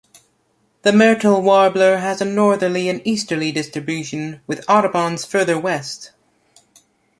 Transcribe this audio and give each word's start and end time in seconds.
The 0.81 0.91
myrtle 0.91 1.43
warbler 1.43 1.97
has 1.97 2.21
a 2.21 2.25
northerly 2.25 2.89
and 2.89 3.05
easterly 3.05 3.51
distribution, 3.51 4.41
with 4.47 4.67
Audubon's 4.67 5.25
further 5.25 5.59
west. 5.59 6.09